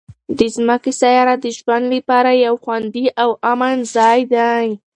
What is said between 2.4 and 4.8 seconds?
یو خوندي او امن ځای دی.